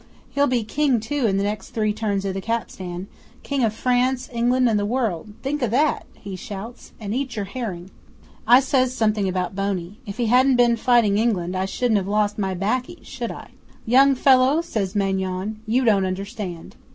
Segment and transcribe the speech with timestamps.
[0.31, 3.05] He'll be King, too, in the next three turns of the capstan
[3.43, 5.31] King of France, England, and the world!
[5.43, 7.91] Think o' that!" he shouts, "and eat your herring."
[8.47, 9.99] 'I says something about Boney.
[10.07, 13.51] If he hadn't been fighting England I shouldn't have lost my 'baccy should I?
[13.85, 16.75] '"Young fellow," says Maingon, "you don't understand."